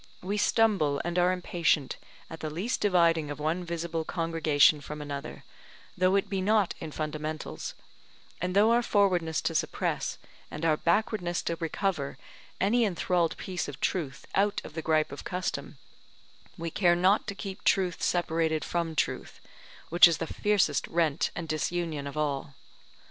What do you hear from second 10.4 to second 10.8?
and our